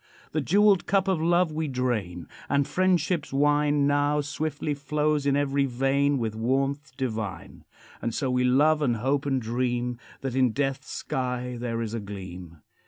The 0.31 0.41
jeweled 0.41 0.87
cup 0.87 1.07
of 1.07 1.21
love 1.21 1.51
we 1.51 1.67
drain, 1.67 2.27
And 2.49 2.67
friendship's 2.67 3.31
wine 3.31 3.85
Now 3.85 4.19
swiftly 4.21 4.73
flows 4.73 5.27
in 5.27 5.35
every 5.35 5.65
vein 5.67 6.17
With 6.17 6.33
warmth 6.35 6.97
divine. 6.97 7.65
And 8.01 8.11
so 8.11 8.31
we 8.31 8.43
love 8.43 8.81
and 8.81 8.95
hope 8.95 9.27
and 9.27 9.39
dream 9.39 9.99
That 10.21 10.33
in 10.33 10.53
death's 10.53 10.89
sky 10.89 11.55
there 11.59 11.83
is 11.83 11.93
a 11.93 11.99
gleam. 11.99 12.63